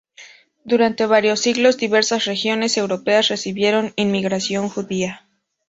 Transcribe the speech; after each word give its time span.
Durante 0.63 1.05
varios 1.05 1.41
siglos, 1.41 1.77
diversas 1.77 2.25
regiones 2.25 2.75
europeas 2.75 3.27
recibieron 3.27 3.93
inmigración 3.97 4.67
judía. 4.67 5.27